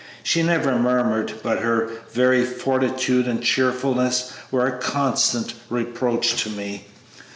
She 0.23 0.41
never 0.41 0.79
murmured, 0.79 1.33
but 1.43 1.59
her 1.59 1.91
very 2.09 2.43
fortitude 2.43 3.27
and 3.27 3.39
cheerfulness 3.43 4.33
were 4.49 4.65
a 4.65 4.79
constant 4.79 5.53
reproach 5.69 6.41
to 6.41 6.49
me. 6.49 6.87